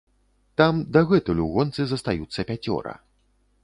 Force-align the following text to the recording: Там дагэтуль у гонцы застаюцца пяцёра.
Там 0.61 0.79
дагэтуль 0.97 1.43
у 1.45 1.51
гонцы 1.59 1.87
застаюцца 1.93 2.49
пяцёра. 2.53 3.01